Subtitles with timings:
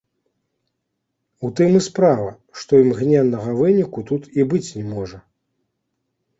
[1.47, 2.31] У тым і справа,
[2.63, 5.25] што імгненнага выніку тут і быць не можа.